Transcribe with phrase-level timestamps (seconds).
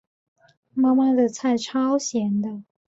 [0.73, 2.63] 妈妈的菜超咸的